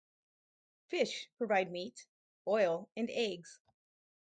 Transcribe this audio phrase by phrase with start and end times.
[0.87, 2.07] Fish provide meat,
[2.47, 3.59] oil, and eggs.